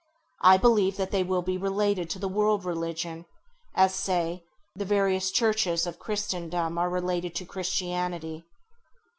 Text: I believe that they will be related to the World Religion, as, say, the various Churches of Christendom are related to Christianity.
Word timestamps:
I 0.41 0.57
believe 0.57 0.97
that 0.97 1.11
they 1.11 1.21
will 1.21 1.43
be 1.43 1.59
related 1.59 2.09
to 2.09 2.17
the 2.17 2.27
World 2.27 2.65
Religion, 2.65 3.25
as, 3.75 3.93
say, 3.93 4.43
the 4.75 4.83
various 4.83 5.29
Churches 5.29 5.85
of 5.85 5.99
Christendom 5.99 6.79
are 6.79 6.89
related 6.89 7.35
to 7.35 7.45
Christianity. 7.45 8.43